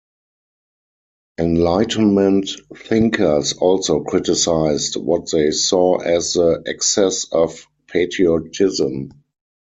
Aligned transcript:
Enlightenment 1.39 2.49
thinkers 2.75 3.53
also 3.53 3.99
criticized 4.03 4.95
what 4.95 5.27
they 5.31 5.51
saw 5.51 5.99
as 5.99 6.33
the 6.33 6.63
excess 6.65 7.27
of 7.31 7.67
patriotism. 7.85 9.11